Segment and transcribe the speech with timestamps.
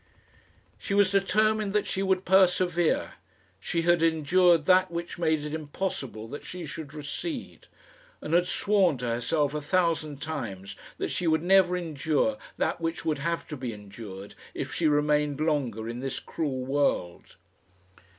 [0.79, 3.13] She was determined that she would persevere.
[3.59, 7.67] She had endured that which made it impossible that she should recede,
[8.19, 13.05] and had sworn to herself a thousand times that she would never endure that which
[13.05, 17.35] would have to be endured if she remained longer in this cruel world.